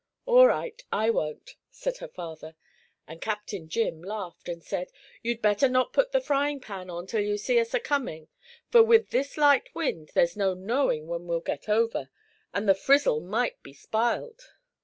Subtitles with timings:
[0.25, 2.55] "All right I won't," said her father;
[3.07, 7.21] and Captain Jim laughed and said: "You'd better not put the frying pan on till
[7.21, 8.27] you see us a coming,
[8.71, 12.09] for with this light wind there's no knowing when we'll get over,
[12.51, 14.47] and the frizzle might be sp'iled."